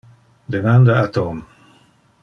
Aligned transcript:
Demanda 0.55 0.97
a 1.03 1.07
Tom. 1.15 1.35